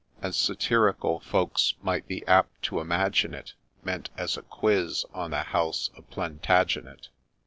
[0.23, 3.53] 'And satirical folks might be apt to imagine it
[3.83, 7.09] Meant as a quiz on the House of Plantagenet.